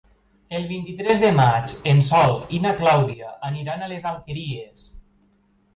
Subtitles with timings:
[0.59, 4.93] El vint-i-tres de maig en Sol i na Clàudia aniran a les Alqueries.